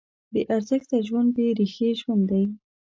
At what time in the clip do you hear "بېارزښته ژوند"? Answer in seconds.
0.33-1.29